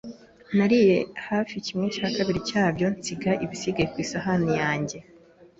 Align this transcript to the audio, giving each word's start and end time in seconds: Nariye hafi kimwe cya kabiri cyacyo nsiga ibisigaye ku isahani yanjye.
Nariye 0.57 0.97
hafi 1.27 1.55
kimwe 1.65 1.87
cya 1.95 2.07
kabiri 2.15 2.39
cyacyo 2.49 2.87
nsiga 2.95 3.31
ibisigaye 3.45 3.87
ku 3.93 3.97
isahani 4.05 4.51
yanjye. 4.61 4.97